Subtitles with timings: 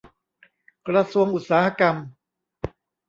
[0.87, 1.95] กระทรวงอุตสาหกรรม